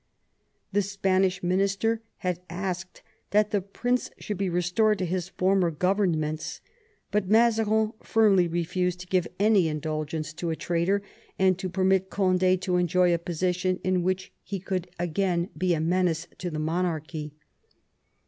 The 0.71 0.81
Spanish 0.81 1.43
minister 1.43 2.01
had 2.17 2.41
asked 2.49 3.03
that 3.29 3.51
the 3.51 3.61
prince 3.61 4.09
should 4.17 4.39
be 4.39 4.49
restored 4.49 4.97
to 4.97 5.05
his 5.05 5.29
former 5.29 5.69
governments, 5.69 6.59
but 7.11 7.29
Mazarin 7.29 7.93
firmly 8.01 8.47
refused 8.47 8.99
to 9.01 9.05
give 9.07 9.27
any 9.39 9.67
indulgence 9.67 10.33
to 10.33 10.47
a 10.49 10.53
L 10.53 10.55
146 10.55 10.71
MAZARIN 10.71 10.87
ohap. 10.87 10.87
traitor, 10.87 11.01
or 11.39 11.55
to 11.55 11.69
permit 11.69 12.09
Cond^ 12.09 12.61
to 12.61 12.77
enjoy 12.77 13.13
a 13.13 13.19
position 13.19 13.79
in 13.83 14.01
which 14.01 14.33
he 14.41 14.59
could 14.59 14.89
again 14.97 15.49
be 15.55 15.75
a 15.75 15.79
menace 15.79 16.27
to 16.39 16.49
the 16.49 16.57
monarchy. 16.57 17.33